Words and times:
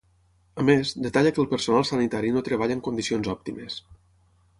A 0.61 0.63
més, 0.69 0.93
detalla 1.07 1.31
que 1.35 1.43
el 1.43 1.49
personal 1.51 1.85
sanitari 1.89 2.31
no 2.37 2.43
treballa 2.47 2.77
en 2.79 2.81
condicions 2.89 3.29
òptimes. 3.35 3.77